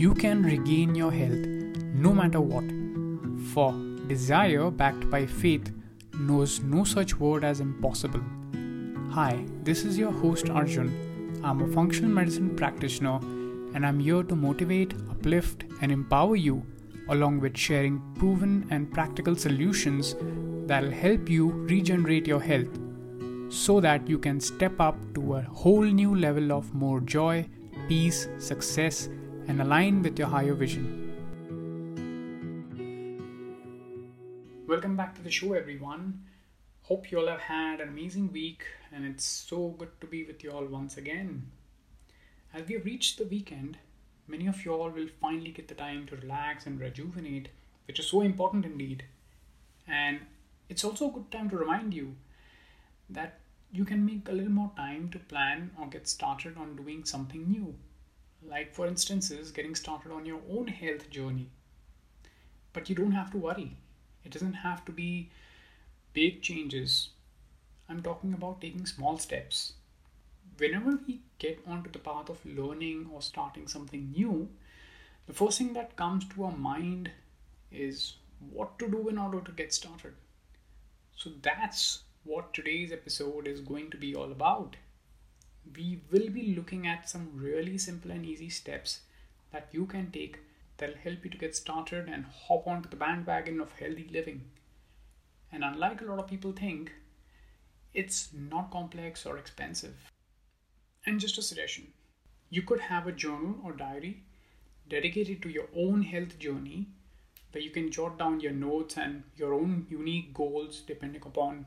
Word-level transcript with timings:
you 0.00 0.14
can 0.14 0.42
regain 0.42 0.94
your 0.94 1.12
health 1.12 1.46
no 2.04 2.10
matter 2.10 2.40
what. 2.40 2.64
For 3.52 3.70
desire 4.06 4.70
backed 4.70 5.10
by 5.10 5.26
faith 5.26 5.70
knows 6.18 6.60
no 6.60 6.84
such 6.84 7.18
word 7.18 7.44
as 7.44 7.60
impossible. 7.60 8.22
Hi, 9.10 9.44
this 9.62 9.84
is 9.84 9.98
your 9.98 10.10
host 10.10 10.48
Arjun. 10.48 10.88
I'm 11.44 11.60
a 11.60 11.68
functional 11.74 12.10
medicine 12.10 12.56
practitioner 12.56 13.18
and 13.74 13.84
I'm 13.84 14.00
here 14.00 14.22
to 14.22 14.34
motivate, 14.34 14.94
uplift, 15.10 15.64
and 15.82 15.92
empower 15.92 16.34
you 16.34 16.64
along 17.10 17.40
with 17.40 17.54
sharing 17.54 18.00
proven 18.14 18.66
and 18.70 18.90
practical 18.90 19.36
solutions 19.36 20.16
that'll 20.66 20.90
help 20.90 21.28
you 21.28 21.50
regenerate 21.74 22.26
your 22.26 22.40
health 22.40 22.78
so 23.50 23.80
that 23.80 24.08
you 24.08 24.18
can 24.18 24.40
step 24.40 24.80
up 24.80 24.96
to 25.12 25.34
a 25.34 25.42
whole 25.42 25.82
new 25.82 26.14
level 26.16 26.52
of 26.52 26.72
more 26.72 27.00
joy, 27.00 27.46
peace, 27.86 28.28
success, 28.38 29.10
and 29.50 29.60
align 29.60 30.00
with 30.00 30.16
your 30.16 30.28
higher 30.28 30.54
vision. 30.54 30.84
Welcome 34.68 34.96
back 34.96 35.16
to 35.16 35.22
the 35.22 35.30
show, 35.30 35.54
everyone. 35.54 36.22
Hope 36.82 37.10
you 37.10 37.18
all 37.18 37.26
have 37.26 37.40
had 37.40 37.80
an 37.80 37.88
amazing 37.88 38.32
week, 38.32 38.62
and 38.92 39.04
it's 39.04 39.24
so 39.24 39.70
good 39.76 40.00
to 40.00 40.06
be 40.06 40.22
with 40.22 40.44
you 40.44 40.52
all 40.52 40.66
once 40.66 40.96
again. 40.96 41.50
As 42.54 42.68
we 42.68 42.74
have 42.74 42.84
reached 42.84 43.18
the 43.18 43.24
weekend, 43.24 43.78
many 44.28 44.46
of 44.46 44.64
you 44.64 44.72
all 44.72 44.88
will 44.88 45.08
finally 45.20 45.50
get 45.50 45.66
the 45.66 45.74
time 45.74 46.06
to 46.06 46.16
relax 46.16 46.66
and 46.66 46.78
rejuvenate, 46.78 47.48
which 47.88 47.98
is 47.98 48.06
so 48.06 48.20
important 48.20 48.64
indeed. 48.64 49.02
And 49.88 50.20
it's 50.68 50.84
also 50.84 51.08
a 51.08 51.12
good 51.12 51.32
time 51.32 51.50
to 51.50 51.56
remind 51.56 51.92
you 51.92 52.14
that 53.08 53.40
you 53.72 53.84
can 53.84 54.06
make 54.06 54.28
a 54.28 54.32
little 54.32 54.52
more 54.52 54.70
time 54.76 55.08
to 55.10 55.18
plan 55.18 55.72
or 55.76 55.88
get 55.88 56.06
started 56.06 56.56
on 56.56 56.76
doing 56.76 57.04
something 57.04 57.50
new. 57.50 57.74
Like, 58.42 58.74
for 58.74 58.86
instances, 58.86 59.50
getting 59.50 59.74
started 59.74 60.12
on 60.12 60.26
your 60.26 60.40
own 60.50 60.68
health 60.68 61.10
journey. 61.10 61.48
But 62.72 62.88
you 62.88 62.94
don't 62.94 63.12
have 63.12 63.30
to 63.32 63.38
worry, 63.38 63.76
it 64.24 64.32
doesn't 64.32 64.54
have 64.54 64.84
to 64.86 64.92
be 64.92 65.30
big 66.12 66.42
changes. 66.42 67.10
I'm 67.88 68.02
talking 68.02 68.32
about 68.32 68.60
taking 68.60 68.86
small 68.86 69.18
steps. 69.18 69.72
Whenever 70.58 70.98
we 71.06 71.20
get 71.38 71.60
onto 71.66 71.90
the 71.90 71.98
path 71.98 72.28
of 72.28 72.44
learning 72.44 73.08
or 73.12 73.22
starting 73.22 73.66
something 73.66 74.12
new, 74.12 74.48
the 75.26 75.32
first 75.32 75.58
thing 75.58 75.72
that 75.74 75.96
comes 75.96 76.24
to 76.28 76.44
our 76.44 76.56
mind 76.56 77.10
is 77.72 78.16
what 78.50 78.78
to 78.78 78.88
do 78.88 79.08
in 79.08 79.18
order 79.18 79.40
to 79.40 79.52
get 79.52 79.72
started. 79.72 80.14
So 81.16 81.30
that's 81.42 82.02
what 82.24 82.54
today's 82.54 82.92
episode 82.92 83.46
is 83.46 83.60
going 83.60 83.90
to 83.90 83.96
be 83.96 84.14
all 84.14 84.30
about. 84.32 84.76
We 85.76 86.02
will 86.10 86.30
be 86.30 86.54
looking 86.54 86.86
at 86.86 87.08
some 87.08 87.30
really 87.34 87.78
simple 87.78 88.10
and 88.10 88.24
easy 88.26 88.50
steps 88.50 89.00
that 89.52 89.68
you 89.72 89.86
can 89.86 90.10
take 90.10 90.38
that'll 90.76 90.96
help 90.96 91.24
you 91.24 91.30
to 91.30 91.38
get 91.38 91.56
started 91.56 92.08
and 92.08 92.24
hop 92.24 92.66
onto 92.66 92.88
the 92.88 92.96
bandwagon 92.96 93.60
of 93.60 93.72
healthy 93.72 94.08
living. 94.10 94.50
And 95.52 95.64
unlike 95.64 96.00
a 96.00 96.04
lot 96.04 96.18
of 96.18 96.28
people 96.28 96.52
think, 96.52 96.92
it's 97.92 98.28
not 98.32 98.70
complex 98.70 99.26
or 99.26 99.36
expensive. 99.36 99.96
And 101.06 101.20
just 101.20 101.38
a 101.38 101.42
suggestion 101.42 101.92
you 102.50 102.62
could 102.62 102.80
have 102.80 103.06
a 103.06 103.12
journal 103.12 103.54
or 103.64 103.72
diary 103.72 104.24
dedicated 104.88 105.40
to 105.40 105.48
your 105.48 105.68
own 105.74 106.02
health 106.02 106.38
journey 106.38 106.88
where 107.52 107.62
you 107.62 107.70
can 107.70 107.90
jot 107.90 108.18
down 108.18 108.40
your 108.40 108.52
notes 108.52 108.96
and 108.96 109.22
your 109.36 109.54
own 109.54 109.86
unique 109.88 110.34
goals 110.34 110.80
depending 110.80 111.22
upon 111.24 111.66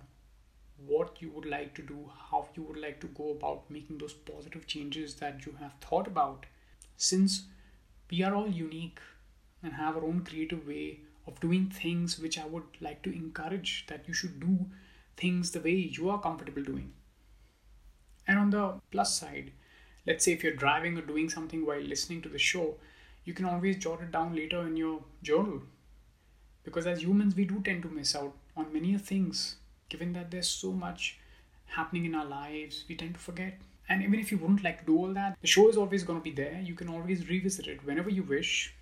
what 0.85 1.21
you 1.21 1.29
would 1.31 1.45
like 1.45 1.73
to 1.75 1.81
do, 1.81 2.09
how 2.29 2.47
you 2.55 2.63
would 2.63 2.77
like 2.77 2.99
to 3.01 3.07
go 3.07 3.31
about 3.31 3.69
making 3.69 3.97
those 3.97 4.13
positive 4.13 4.67
changes 4.67 5.15
that 5.15 5.45
you 5.45 5.55
have 5.59 5.73
thought 5.81 6.07
about. 6.07 6.45
Since 6.97 7.43
we 8.09 8.21
are 8.23 8.35
all 8.35 8.47
unique 8.47 8.99
and 9.61 9.73
have 9.73 9.97
our 9.97 10.03
own 10.03 10.23
creative 10.23 10.67
way 10.67 10.99
of 11.27 11.39
doing 11.39 11.69
things, 11.69 12.19
which 12.19 12.37
I 12.37 12.45
would 12.45 12.63
like 12.81 13.01
to 13.03 13.15
encourage 13.15 13.85
that 13.87 14.07
you 14.07 14.13
should 14.13 14.39
do 14.39 14.65
things 15.15 15.51
the 15.51 15.61
way 15.61 15.71
you 15.71 16.09
are 16.09 16.21
comfortable 16.21 16.63
doing. 16.63 16.93
And 18.27 18.39
on 18.39 18.49
the 18.49 18.79
plus 18.91 19.17
side, 19.17 19.51
let's 20.05 20.25
say 20.25 20.33
if 20.33 20.43
you're 20.43 20.55
driving 20.55 20.97
or 20.97 21.01
doing 21.01 21.29
something 21.29 21.65
while 21.65 21.81
listening 21.81 22.21
to 22.23 22.29
the 22.29 22.39
show, 22.39 22.75
you 23.25 23.33
can 23.33 23.45
always 23.45 23.77
jot 23.77 24.01
it 24.01 24.11
down 24.11 24.35
later 24.35 24.67
in 24.67 24.75
your 24.75 25.01
journal 25.21 25.61
because 26.63 26.87
as 26.87 27.03
humans, 27.03 27.35
we 27.35 27.45
do 27.45 27.61
tend 27.61 27.83
to 27.83 27.89
miss 27.89 28.15
out 28.15 28.33
on 28.55 28.73
many 28.73 28.97
things, 28.97 29.57
given 29.93 30.13
that 30.13 30.31
there's 30.31 30.49
so 30.49 30.71
much 30.71 31.19
happening 31.77 32.05
in 32.05 32.15
our 32.15 32.25
lives, 32.25 32.83
we 32.89 32.95
tend 32.95 33.13
to 33.13 33.19
forget. 33.19 33.59
And 33.89 34.01
even 34.01 34.19
if 34.19 34.31
you 34.31 34.37
wouldn't 34.39 34.63
like 34.63 34.79
to 34.79 34.85
do 34.85 34.97
all 34.97 35.13
that, 35.13 35.37
the 35.41 35.47
show 35.47 35.69
is 35.69 35.77
always 35.77 36.03
going 36.03 36.19
to 36.19 36.23
be 36.23 36.31
there. 36.43 36.59
You 36.63 36.73
can 36.73 36.89
always 36.89 37.29
revisit 37.29 37.67
it 37.67 37.85
whenever 37.85 38.09
you 38.09 38.23
wish. 38.23 38.73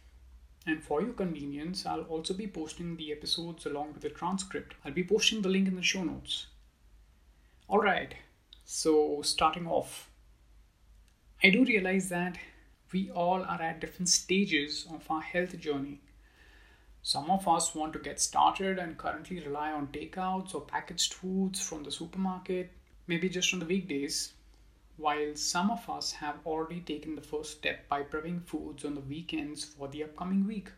And 0.68 0.84
for 0.84 1.02
your 1.02 1.14
convenience, 1.14 1.86
I'll 1.86 2.04
also 2.04 2.34
be 2.34 2.48
posting 2.48 2.96
the 2.96 3.12
episodes 3.12 3.66
along 3.66 3.94
with 3.94 4.04
the 4.04 4.10
transcript. 4.10 4.76
I'll 4.86 5.00
be 5.00 5.04
posting 5.04 5.42
the 5.42 5.50
link 5.50 5.68
in 5.68 5.76
the 5.76 5.82
show 5.82 6.04
notes. 6.04 6.48
Alright, 7.70 8.16
so 8.64 9.22
starting 9.24 9.68
off, 9.68 10.10
I 11.44 11.50
do 11.50 11.66
realize 11.66 12.10
that 12.10 12.38
we 12.94 13.10
all 13.12 13.44
are 13.44 13.62
at 13.62 13.82
different 13.82 14.10
stages 14.10 14.86
of 14.94 15.10
our 15.10 15.22
health 15.22 15.58
journey. 15.60 16.00
Some 17.04 17.32
of 17.32 17.48
us 17.48 17.74
want 17.74 17.94
to 17.94 18.00
get 18.00 18.20
started 18.20 18.78
and 18.78 18.98
currently 18.98 19.40
rely 19.40 19.72
on 19.72 19.88
takeouts 19.88 20.54
or 20.54 20.62
packaged 20.62 21.14
foods 21.16 21.60
from 21.60 21.84
the 21.84 21.92
supermarket, 21.92 22.72
maybe 23.08 23.28
just 23.28 23.54
on 23.54 23.60
the 23.60 23.66
weekdays, 23.66 24.34
while 24.98 25.36
some 25.36 25.72
of 25.72 25.90
us 25.90 26.12
have 26.12 26.36
already 26.46 26.80
taken 26.80 27.16
the 27.16 27.22
first 27.22 27.58
step 27.58 27.90
by 27.90 28.04
prepping 28.04 28.46
foods 28.46 28.86
on 28.86 28.94
the 28.94 29.02
weekends 29.02 29.66
for 29.66 29.88
the 29.88 30.04
upcoming 30.04 30.46
week. 30.46 30.70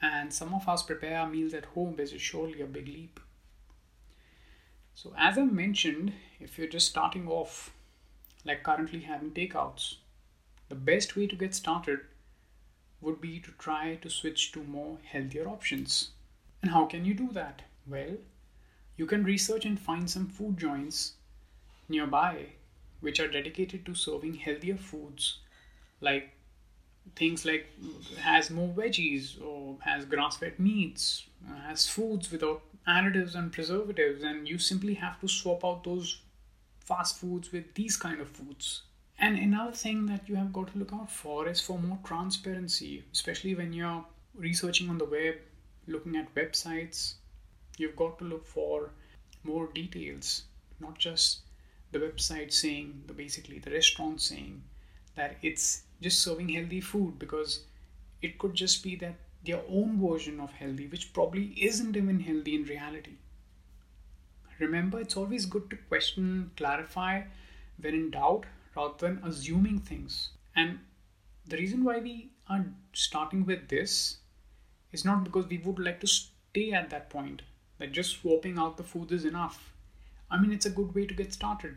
And 0.00 0.32
some 0.32 0.54
of 0.54 0.68
us 0.68 0.84
prepare 0.84 1.18
our 1.18 1.28
meals 1.28 1.54
at 1.54 1.64
home, 1.64 1.96
which 1.96 2.12
is 2.12 2.22
surely 2.22 2.60
a 2.60 2.66
big 2.66 2.86
leap. 2.86 3.18
So, 4.94 5.12
as 5.16 5.38
I 5.38 5.44
mentioned, 5.44 6.12
if 6.40 6.58
you're 6.58 6.68
just 6.68 6.88
starting 6.88 7.28
off, 7.28 7.72
like 8.44 8.62
currently 8.62 9.00
having 9.00 9.30
takeouts, 9.32 9.96
the 10.68 10.74
best 10.74 11.16
way 11.16 11.26
to 11.26 11.36
get 11.36 11.54
started 11.54 12.00
would 13.00 13.20
be 13.20 13.38
to 13.40 13.50
try 13.52 13.96
to 13.96 14.10
switch 14.10 14.52
to 14.52 14.62
more 14.64 14.98
healthier 15.04 15.48
options. 15.48 16.10
And 16.62 16.70
how 16.72 16.86
can 16.86 17.04
you 17.04 17.14
do 17.14 17.30
that? 17.32 17.62
Well, 17.86 18.16
you 18.96 19.06
can 19.06 19.24
research 19.24 19.64
and 19.64 19.78
find 19.78 20.10
some 20.10 20.26
food 20.26 20.58
joints 20.58 21.14
nearby 21.88 22.46
which 23.00 23.20
are 23.20 23.28
dedicated 23.28 23.86
to 23.86 23.94
serving 23.94 24.34
healthier 24.34 24.76
foods 24.76 25.38
like 26.00 26.30
things 27.16 27.44
like 27.44 27.66
has 28.18 28.50
more 28.50 28.68
veggies 28.68 29.40
or 29.42 29.76
has 29.80 30.04
grass-fed 30.04 30.58
meats 30.58 31.24
has 31.66 31.86
foods 31.86 32.30
without 32.30 32.62
additives 32.86 33.34
and 33.34 33.52
preservatives 33.52 34.22
and 34.22 34.48
you 34.48 34.58
simply 34.58 34.94
have 34.94 35.18
to 35.20 35.28
swap 35.28 35.64
out 35.64 35.84
those 35.84 36.20
fast 36.80 37.18
foods 37.18 37.52
with 37.52 37.74
these 37.74 37.96
kind 37.96 38.20
of 38.20 38.28
foods 38.28 38.82
and 39.18 39.36
another 39.36 39.72
thing 39.72 40.06
that 40.06 40.28
you 40.28 40.36
have 40.36 40.52
got 40.52 40.72
to 40.72 40.78
look 40.78 40.92
out 40.92 41.10
for 41.10 41.48
is 41.48 41.60
for 41.60 41.78
more 41.78 41.98
transparency, 42.04 43.04
especially 43.12 43.54
when 43.54 43.72
you're 43.72 44.04
researching 44.34 44.88
on 44.88 44.98
the 44.98 45.04
web, 45.04 45.34
looking 45.86 46.16
at 46.16 46.34
websites. 46.34 47.14
You've 47.76 47.96
got 47.96 48.18
to 48.18 48.24
look 48.24 48.46
for 48.46 48.90
more 49.44 49.68
details, 49.74 50.44
not 50.80 50.98
just 50.98 51.40
the 51.90 51.98
website 51.98 52.52
saying, 52.52 53.02
the 53.06 53.12
basically 53.12 53.58
the 53.58 53.70
restaurant 53.70 54.20
saying 54.20 54.62
that 55.16 55.36
it's 55.42 55.82
just 56.00 56.22
serving 56.22 56.50
healthy 56.50 56.80
food 56.80 57.18
because 57.18 57.64
it 58.22 58.38
could 58.38 58.54
just 58.54 58.82
be 58.82 58.94
that 58.96 59.14
their 59.44 59.60
own 59.68 60.00
version 60.00 60.40
of 60.40 60.52
healthy, 60.52 60.86
which 60.86 61.12
probably 61.12 61.54
isn't 61.56 61.96
even 61.96 62.20
healthy 62.20 62.54
in 62.54 62.64
reality. 62.64 63.16
Remember, 64.58 65.00
it's 65.00 65.16
always 65.16 65.46
good 65.46 65.70
to 65.70 65.76
question, 65.88 66.50
clarify 66.56 67.22
when 67.80 67.94
in 67.94 68.10
doubt, 68.10 68.44
rather 68.78 68.94
than 68.98 69.20
assuming 69.24 69.80
things. 69.80 70.30
And 70.54 70.78
the 71.46 71.56
reason 71.56 71.84
why 71.84 71.98
we 71.98 72.30
are 72.48 72.64
starting 72.92 73.44
with 73.44 73.68
this 73.68 74.18
is 74.92 75.04
not 75.04 75.24
because 75.24 75.46
we 75.46 75.58
would 75.58 75.78
like 75.78 76.00
to 76.00 76.06
stay 76.06 76.72
at 76.72 76.90
that 76.90 77.10
point, 77.10 77.42
that 77.78 77.92
just 77.92 78.20
swapping 78.20 78.58
out 78.58 78.76
the 78.76 78.84
food 78.84 79.12
is 79.12 79.24
enough. 79.24 79.72
I 80.30 80.40
mean, 80.40 80.52
it's 80.52 80.66
a 80.66 80.70
good 80.70 80.94
way 80.94 81.06
to 81.06 81.14
get 81.14 81.32
started. 81.32 81.76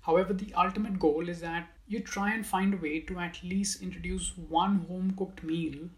However, 0.00 0.32
the 0.32 0.52
ultimate 0.54 0.98
goal 0.98 1.28
is 1.28 1.40
that 1.40 1.68
you 1.86 2.00
try 2.00 2.34
and 2.34 2.46
find 2.46 2.74
a 2.74 2.76
way 2.76 3.00
to 3.00 3.18
at 3.18 3.42
least 3.42 3.82
introduce 3.82 4.36
one 4.36 4.86
home 4.88 5.14
cooked 5.16 5.42
meal. 5.42 5.88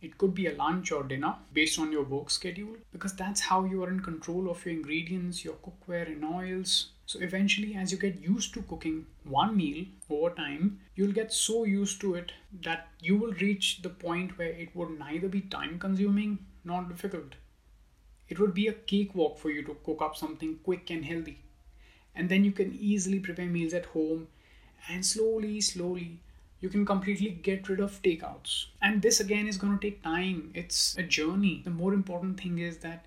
It 0.00 0.18
could 0.18 0.34
be 0.34 0.46
a 0.46 0.54
lunch 0.54 0.92
or 0.92 1.02
dinner 1.02 1.36
based 1.52 1.78
on 1.78 1.92
your 1.92 2.04
work 2.04 2.30
schedule 2.30 2.76
because 2.92 3.14
that's 3.14 3.40
how 3.40 3.64
you 3.64 3.82
are 3.82 3.90
in 3.90 4.00
control 4.00 4.50
of 4.50 4.64
your 4.64 4.74
ingredients, 4.74 5.44
your 5.44 5.54
cookware, 5.54 6.06
and 6.06 6.24
oils, 6.24 6.90
so 7.06 7.20
eventually, 7.20 7.76
as 7.76 7.92
you 7.92 7.98
get 7.98 8.20
used 8.20 8.52
to 8.54 8.62
cooking 8.62 9.06
one 9.22 9.56
meal 9.56 9.86
over 10.10 10.30
time, 10.30 10.80
you'll 10.96 11.12
get 11.12 11.32
so 11.32 11.62
used 11.62 12.00
to 12.00 12.16
it 12.16 12.32
that 12.62 12.88
you 13.00 13.16
will 13.16 13.32
reach 13.34 13.82
the 13.82 13.90
point 13.90 14.36
where 14.36 14.48
it 14.48 14.74
would 14.74 14.98
neither 14.98 15.28
be 15.28 15.42
time 15.42 15.78
consuming 15.78 16.40
nor 16.64 16.82
difficult. 16.82 17.36
It 18.28 18.40
would 18.40 18.54
be 18.54 18.66
a 18.66 18.72
cakewalk 18.72 19.38
for 19.38 19.50
you 19.50 19.62
to 19.62 19.76
cook 19.84 20.02
up 20.02 20.16
something 20.16 20.58
quick 20.64 20.90
and 20.90 21.04
healthy. 21.04 21.38
And 22.12 22.28
then 22.28 22.44
you 22.44 22.50
can 22.50 22.74
easily 22.74 23.20
prepare 23.20 23.46
meals 23.46 23.72
at 23.72 23.86
home, 23.86 24.26
and 24.88 25.06
slowly, 25.06 25.60
slowly, 25.60 26.18
you 26.66 26.70
can 26.70 26.84
completely 26.84 27.30
get 27.30 27.68
rid 27.68 27.78
of 27.78 28.02
takeouts. 28.02 28.64
And 28.82 29.00
this 29.00 29.20
again 29.20 29.46
is 29.46 29.56
going 29.56 29.78
to 29.78 29.86
take 29.86 30.02
time, 30.02 30.50
it's 30.52 30.98
a 30.98 31.02
journey. 31.04 31.62
The 31.64 31.70
more 31.70 31.94
important 31.94 32.40
thing 32.40 32.58
is 32.58 32.78
that 32.78 33.06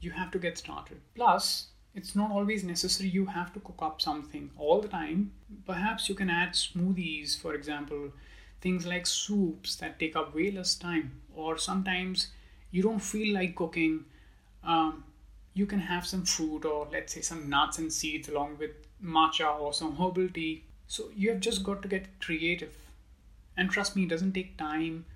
you 0.00 0.10
have 0.10 0.32
to 0.32 0.40
get 0.40 0.58
started. 0.58 1.00
Plus, 1.14 1.68
it's 1.94 2.16
not 2.16 2.32
always 2.32 2.64
necessary 2.64 3.08
you 3.08 3.26
have 3.26 3.52
to 3.52 3.60
cook 3.60 3.78
up 3.80 4.00
something 4.00 4.50
all 4.58 4.80
the 4.80 4.88
time. 4.88 5.30
Perhaps 5.66 6.08
you 6.08 6.16
can 6.16 6.28
add 6.28 6.54
smoothies, 6.54 7.40
for 7.40 7.54
example, 7.54 8.10
things 8.60 8.84
like 8.84 9.06
soups 9.06 9.76
that 9.76 10.00
take 10.00 10.16
up 10.16 10.34
way 10.34 10.50
less 10.50 10.74
time, 10.74 11.12
or 11.32 11.56
sometimes 11.56 12.32
you 12.72 12.82
don't 12.82 12.98
feel 12.98 13.32
like 13.34 13.54
cooking. 13.54 14.04
Um, 14.64 15.04
you 15.54 15.64
can 15.64 15.78
have 15.78 16.04
some 16.04 16.24
fruit 16.24 16.64
or 16.64 16.88
let's 16.92 17.14
say 17.14 17.20
some 17.20 17.48
nuts 17.48 17.78
and 17.78 17.92
seeds 17.92 18.28
along 18.28 18.58
with 18.58 18.72
matcha 19.00 19.60
or 19.60 19.72
some 19.72 19.94
herbal 19.94 20.28
tea. 20.30 20.64
So 20.88 21.10
you 21.14 21.30
have 21.30 21.40
just 21.40 21.62
got 21.62 21.82
to 21.82 21.88
get 21.88 22.08
creative. 22.20 22.74
And 23.56 23.70
trust 23.70 23.96
me, 23.96 24.02
it 24.04 24.10
doesn't 24.10 24.32
take 24.32 24.56
time 24.56 25.06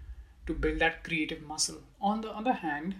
to 0.46 0.54
build 0.54 0.78
that 0.78 1.04
creative 1.04 1.42
muscle. 1.42 1.82
On 2.00 2.20
the 2.20 2.30
other 2.30 2.54
hand, 2.54 2.94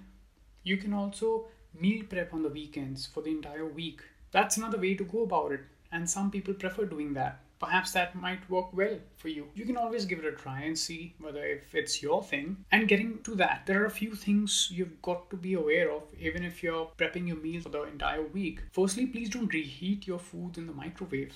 you 0.63 0.77
can 0.77 0.93
also 0.93 1.47
meal 1.79 2.05
prep 2.09 2.35
on 2.35 2.43
the 2.43 2.49
weekends 2.49 3.07
for 3.07 3.23
the 3.23 3.31
entire 3.31 3.67
week. 3.67 4.03
That's 4.33 4.57
another 4.57 4.79
way 4.79 4.95
to 4.95 5.05
go 5.05 5.23
about 5.23 5.53
it, 5.53 5.61
and 5.91 6.09
some 6.09 6.31
people 6.31 6.55
prefer 6.55 6.85
doing 6.85 7.15
that. 7.15 7.41
Perhaps 7.59 7.93
that 7.93 8.15
might 8.15 8.49
work 8.49 8.73
well 8.73 8.99
for 9.19 9.29
you. 9.29 9.49
You 9.55 9.67
can 9.67 9.77
always 9.77 10.07
give 10.07 10.19
it 10.19 10.25
a 10.25 10.33
try 10.33 10.63
and 10.63 10.79
see 10.79 11.15
whether 11.19 11.45
if 11.45 11.75
it's 11.75 12.03
your 12.03 12.23
thing. 12.23 12.65
And 12.73 12.89
getting 12.89 13.23
to 13.25 13.35
that, 13.35 13.65
there 13.67 13.83
are 13.83 13.87
a 13.87 13.91
few 13.91 14.15
things 14.15 14.71
you've 14.73 15.03
got 15.03 15.29
to 15.29 15.37
be 15.37 15.53
aware 15.53 15.91
of 15.91 16.03
even 16.19 16.43
if 16.43 16.63
you're 16.63 16.91
prepping 16.97 17.29
your 17.29 17.37
meals 17.37 17.65
for 17.65 17.69
the 17.69 17.83
entire 17.83 18.23
week. 18.23 18.61
Firstly, 18.73 19.07
please 19.07 19.29
don't 19.29 19.53
reheat 19.53 20.07
your 20.07 20.19
food 20.19 20.57
in 20.57 20.67
the 20.67 20.73
microwave. 20.73 21.35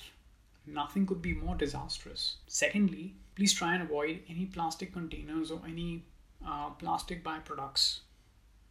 Nothing 0.67 1.05
could 1.05 1.21
be 1.21 1.33
more 1.33 1.55
disastrous. 1.55 2.37
Secondly, 2.47 3.15
please 3.35 3.53
try 3.53 3.73
and 3.73 3.83
avoid 3.83 4.21
any 4.29 4.45
plastic 4.45 4.93
containers 4.93 5.51
or 5.51 5.61
any 5.67 6.03
uh, 6.45 6.69
plastic 6.71 7.23
byproducts. 7.23 7.99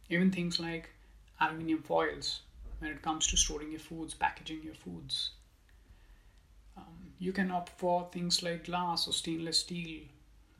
Even 0.09 0.31
things 0.31 0.59
like 0.59 0.89
aluminium 1.39 1.81
foils 1.81 2.41
when 2.79 2.91
it 2.91 3.01
comes 3.01 3.27
to 3.27 3.37
storing 3.37 3.71
your 3.71 3.79
foods, 3.79 4.13
packaging 4.13 4.61
your 4.63 4.73
foods. 4.73 5.31
Um, 6.77 7.13
you 7.19 7.31
can 7.31 7.51
opt 7.51 7.69
for 7.79 8.09
things 8.11 8.43
like 8.43 8.65
glass 8.65 9.07
or 9.07 9.13
stainless 9.13 9.59
steel, 9.59 10.03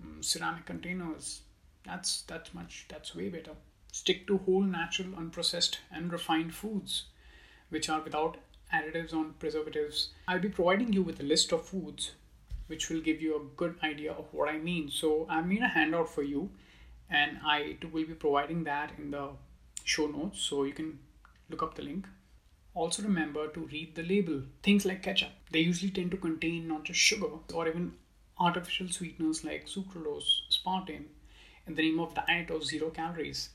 um, 0.02 0.24
ceramic 0.24 0.66
containers. 0.66 1.42
That's 1.86 2.22
that's 2.22 2.54
much 2.54 2.86
that's 2.90 3.16
way 3.16 3.30
better. 3.30 3.52
Stick 3.92 4.28
to 4.28 4.38
whole, 4.40 4.64
natural, 4.64 5.10
unprocessed, 5.10 5.78
and 5.92 6.12
refined 6.12 6.54
foods, 6.54 7.06
which 7.70 7.90
are 7.90 8.02
without 8.02 8.38
additives 8.74 9.14
on 9.14 9.34
preservatives. 9.40 10.10
I'll 10.28 10.40
be 10.40 10.50
providing 10.50 10.94
you 10.94 11.04
with 11.04 11.20
a 11.20 11.24
list 11.24 11.52
of 11.52 11.66
foods, 11.66 12.12
which 12.68 12.90
will 12.90 13.02
give 13.02 13.22
you 13.22 13.36
a 13.36 13.58
good 13.58 13.76
idea 13.84 14.12
of 14.12 14.26
what 14.32 14.50
I 14.50 14.58
mean. 14.58 14.90
So 14.90 15.26
I 15.30 15.42
made 15.42 15.62
a 15.62 15.68
handout 15.68 16.10
for 16.10 16.24
you, 16.24 16.50
and 17.10 17.40
I 17.46 17.78
will 17.92 18.06
be 18.06 18.14
providing 18.14 18.64
that 18.66 18.92
in 18.98 19.12
the 19.12 19.30
show 19.84 20.08
notes 20.08 20.42
so 20.42 20.64
you 20.64 20.74
can 20.74 21.00
look 21.50 21.62
up 21.62 21.76
the 21.76 21.84
link. 21.84 22.08
Also, 22.74 23.04
remember 23.04 23.48
to 23.48 23.62
read 23.72 23.96
the 23.96 24.04
label. 24.04 24.42
Things 24.62 24.86
like 24.86 25.04
ketchup, 25.04 25.30
they 25.52 25.60
usually 25.60 25.92
tend 25.92 26.12
to 26.12 26.18
contain 26.18 26.68
not 26.68 26.84
just 26.84 27.00
sugar 27.00 27.28
or 27.54 27.68
even 27.68 27.94
artificial 28.38 28.90
sweeteners 28.90 29.46
like 29.46 29.66
sucralose, 29.66 30.42
aspartame, 30.52 31.06
in 31.68 31.76
the 31.76 31.82
name 31.82 32.00
of 32.00 32.14
diet 32.14 32.52
or 32.52 32.62
zero 32.62 32.90
calories. 32.90 33.50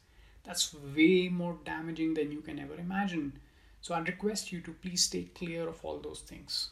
That's 0.45 0.75
way 0.97 1.29
more 1.29 1.59
damaging 1.65 2.15
than 2.15 2.33
you 2.33 2.41
can 2.41 2.59
ever 2.59 2.77
imagine. 2.77 3.39
So, 3.81 3.95
I'd 3.95 4.09
request 4.09 4.53
you 4.53 4.61
to 4.63 4.73
please 4.73 5.05
stay 5.05 5.25
clear 5.25 5.69
of 5.69 5.85
all 5.85 5.99
those 6.01 6.21
things 6.21 6.71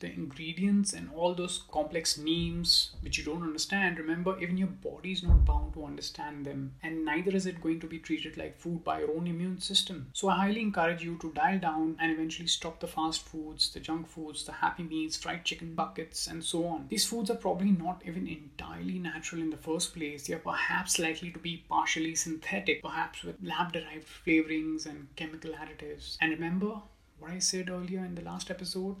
the 0.00 0.12
ingredients 0.12 0.92
and 0.92 1.10
all 1.14 1.34
those 1.34 1.64
complex 1.70 2.18
names 2.18 2.90
which 3.00 3.18
you 3.18 3.24
don't 3.24 3.42
understand, 3.42 3.98
remember, 3.98 4.38
even 4.40 4.56
your 4.56 4.68
body 4.68 5.12
is 5.12 5.22
not 5.22 5.44
bound 5.44 5.74
to 5.74 5.84
understand 5.84 6.44
them, 6.46 6.74
and 6.82 7.04
neither 7.04 7.34
is 7.34 7.46
it 7.46 7.60
going 7.60 7.80
to 7.80 7.86
be 7.86 7.98
treated 7.98 8.36
like 8.36 8.58
food 8.58 8.84
by 8.84 9.00
your 9.00 9.10
own 9.16 9.26
immune 9.26 9.60
system. 9.60 10.08
So, 10.12 10.28
I 10.28 10.36
highly 10.36 10.60
encourage 10.60 11.02
you 11.02 11.16
to 11.20 11.32
dial 11.32 11.58
down 11.58 11.96
and 12.00 12.12
eventually 12.12 12.48
stop 12.48 12.80
the 12.80 12.86
fast 12.86 13.26
foods, 13.26 13.70
the 13.70 13.80
junk 13.80 14.08
foods, 14.08 14.44
the 14.44 14.52
happy 14.52 14.82
meals, 14.82 15.16
fried 15.16 15.44
chicken 15.44 15.74
buckets, 15.74 16.26
and 16.26 16.42
so 16.44 16.66
on. 16.66 16.86
These 16.88 17.06
foods 17.06 17.30
are 17.30 17.36
probably 17.36 17.72
not 17.72 18.02
even 18.06 18.26
entirely 18.26 18.98
natural 18.98 19.42
in 19.42 19.50
the 19.50 19.56
first 19.56 19.94
place, 19.94 20.26
they 20.26 20.34
are 20.34 20.38
perhaps 20.38 20.98
likely 20.98 21.30
to 21.30 21.38
be 21.38 21.64
partially 21.68 22.14
synthetic, 22.14 22.82
perhaps 22.82 23.22
with 23.22 23.36
lab 23.42 23.72
derived 23.72 24.06
flavorings 24.06 24.86
and 24.86 25.08
chemical 25.16 25.52
additives. 25.52 26.16
And 26.20 26.30
remember, 26.32 26.82
what 27.18 27.32
I 27.32 27.38
said 27.38 27.68
earlier 27.68 28.04
in 28.04 28.14
the 28.14 28.22
last 28.22 28.50
episode 28.50 28.96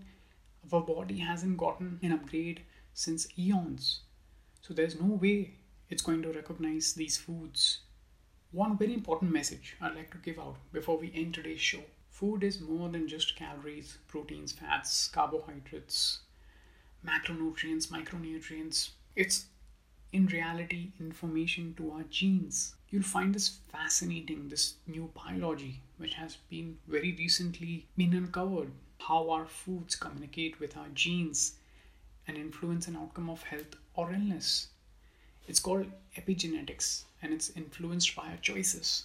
our 0.74 0.80
body 0.82 1.18
hasn't 1.18 1.58
gotten 1.58 1.98
an 2.02 2.12
upgrade 2.12 2.62
since 2.94 3.28
eons. 3.38 4.00
So 4.60 4.74
there's 4.74 5.00
no 5.00 5.14
way 5.14 5.54
it's 5.88 6.02
going 6.02 6.22
to 6.22 6.32
recognize 6.32 6.92
these 6.92 7.16
foods. 7.16 7.78
One 8.50 8.76
very 8.76 8.94
important 8.94 9.32
message 9.32 9.76
I'd 9.80 9.94
like 9.94 10.10
to 10.12 10.18
give 10.18 10.38
out 10.38 10.56
before 10.72 10.98
we 10.98 11.12
end 11.14 11.34
today's 11.34 11.60
show 11.60 11.82
food 12.10 12.42
is 12.42 12.60
more 12.60 12.88
than 12.88 13.06
just 13.06 13.36
calories, 13.36 13.98
proteins, 14.08 14.50
fats, 14.50 15.06
carbohydrates, 15.06 16.18
macronutrients, 17.06 17.86
micronutrients. 17.86 18.90
It's 19.14 19.46
in 20.12 20.26
reality 20.26 20.92
information 20.98 21.74
to 21.76 21.92
our 21.92 22.02
genes. 22.10 22.74
You'll 22.90 23.02
find 23.04 23.34
this 23.34 23.58
fascinating, 23.70 24.48
this 24.48 24.74
new 24.86 25.10
biology, 25.14 25.82
which 25.98 26.14
has 26.14 26.36
been 26.50 26.78
very 26.88 27.14
recently 27.16 27.86
been 27.96 28.14
uncovered 28.14 28.72
how 28.98 29.30
our 29.30 29.46
foods 29.46 29.96
communicate 29.96 30.60
with 30.60 30.76
our 30.76 30.88
genes 30.94 31.54
and 32.26 32.36
influence 32.36 32.86
an 32.88 32.96
outcome 32.96 33.30
of 33.30 33.42
health 33.44 33.76
or 33.94 34.12
illness. 34.12 34.68
It's 35.46 35.60
called 35.60 35.86
epigenetics 36.16 37.04
and 37.22 37.32
it's 37.32 37.50
influenced 37.56 38.14
by 38.14 38.28
our 38.28 38.36
choices. 38.36 39.04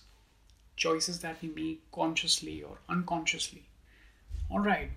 Choices 0.75 1.19
that 1.19 1.41
we 1.41 1.49
make 1.49 1.91
consciously 1.91 2.61
or 2.61 2.79
unconsciously. 2.89 3.63
Alright, 4.51 4.91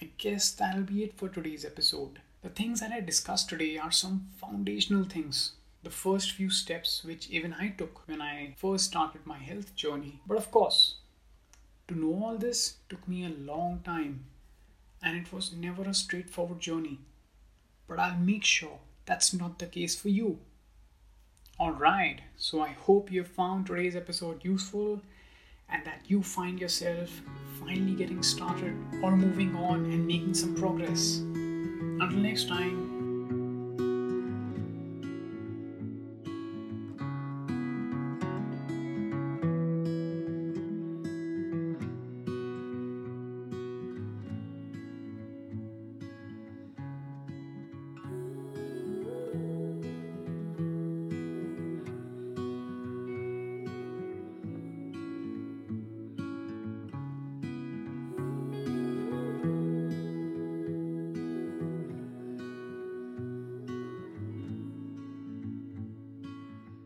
I 0.00 0.08
guess 0.18 0.50
that'll 0.50 0.82
be 0.82 1.04
it 1.04 1.16
for 1.16 1.28
today's 1.28 1.64
episode. 1.64 2.20
The 2.42 2.48
things 2.48 2.80
that 2.80 2.90
I 2.90 3.00
discussed 3.00 3.50
today 3.50 3.76
are 3.76 3.92
some 3.92 4.28
foundational 4.40 5.04
things. 5.04 5.52
The 5.82 5.90
first 5.90 6.32
few 6.32 6.50
steps 6.50 7.04
which 7.04 7.30
even 7.30 7.54
I 7.54 7.68
took 7.68 8.08
when 8.08 8.20
I 8.20 8.54
first 8.56 8.86
started 8.86 9.26
my 9.26 9.38
health 9.38 9.74
journey. 9.76 10.20
But 10.26 10.38
of 10.38 10.50
course, 10.50 10.96
to 11.90 11.98
know 11.98 12.24
all 12.24 12.36
this 12.38 12.76
took 12.88 13.06
me 13.06 13.24
a 13.24 13.28
long 13.28 13.80
time, 13.84 14.24
and 15.02 15.16
it 15.16 15.32
was 15.32 15.52
never 15.52 15.82
a 15.82 15.94
straightforward 15.94 16.60
journey. 16.60 16.98
But 17.88 17.98
I'll 17.98 18.18
make 18.18 18.44
sure 18.44 18.78
that's 19.04 19.34
not 19.34 19.58
the 19.58 19.66
case 19.66 19.94
for 19.94 20.08
you. 20.08 20.38
Alright, 21.58 22.22
so 22.36 22.62
I 22.62 22.68
hope 22.68 23.12
you 23.12 23.22
found 23.24 23.66
today's 23.66 23.94
episode 23.96 24.44
useful 24.44 25.02
and 25.68 25.84
that 25.84 26.00
you 26.06 26.22
find 26.22 26.58
yourself 26.58 27.10
finally 27.60 27.94
getting 27.94 28.22
started 28.22 28.74
or 29.02 29.16
moving 29.16 29.54
on 29.54 29.84
and 29.84 30.06
making 30.06 30.34
some 30.34 30.54
progress. 30.54 31.18
Until 31.18 32.18
next 32.18 32.48
time, 32.48 32.89